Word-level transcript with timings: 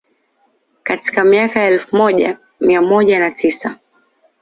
Katika 0.83 1.23
miaka 1.23 1.59
ya 1.59 1.67
elfu 1.67 1.95
moja 1.95 2.37
mia 2.59 2.81
moja 2.81 3.19
na 3.19 3.31
tisa 3.31 3.77